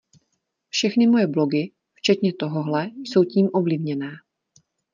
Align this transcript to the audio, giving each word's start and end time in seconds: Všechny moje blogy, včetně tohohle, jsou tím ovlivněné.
Všechny 0.69 1.07
moje 1.07 1.27
blogy, 1.27 1.71
včetně 1.97 2.33
tohohle, 2.33 2.85
jsou 2.95 3.23
tím 3.25 3.49
ovlivněné. 3.53 4.11